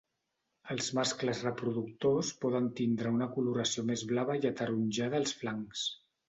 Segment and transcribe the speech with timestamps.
[0.75, 5.87] Els mascles reproductors poden tindre una coloració més blava i ataronjada als flancs.